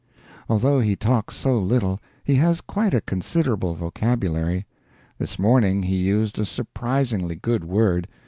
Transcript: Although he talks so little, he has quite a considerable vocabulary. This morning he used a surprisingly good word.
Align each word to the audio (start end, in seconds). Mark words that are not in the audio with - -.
Although 0.49 0.79
he 0.79 0.95
talks 0.95 1.35
so 1.35 1.59
little, 1.59 1.99
he 2.23 2.33
has 2.33 2.59
quite 2.59 2.91
a 2.95 3.01
considerable 3.01 3.75
vocabulary. 3.75 4.65
This 5.19 5.37
morning 5.37 5.83
he 5.83 5.95
used 5.97 6.39
a 6.39 6.45
surprisingly 6.45 7.35
good 7.35 7.63
word. 7.63 8.07